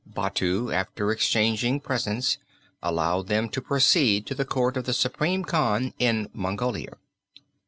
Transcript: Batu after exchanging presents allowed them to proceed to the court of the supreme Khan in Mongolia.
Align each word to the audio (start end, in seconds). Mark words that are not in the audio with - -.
Batu 0.07 0.71
after 0.71 1.11
exchanging 1.11 1.79
presents 1.79 2.39
allowed 2.81 3.27
them 3.27 3.49
to 3.49 3.61
proceed 3.61 4.25
to 4.25 4.33
the 4.33 4.45
court 4.45 4.75
of 4.75 4.85
the 4.85 4.93
supreme 4.93 5.45
Khan 5.45 5.93
in 5.99 6.27
Mongolia. 6.33 6.95